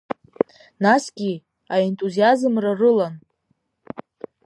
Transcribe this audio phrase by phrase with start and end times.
[0.83, 1.33] Насгьы,
[1.73, 3.15] аинтузиазмра рылан.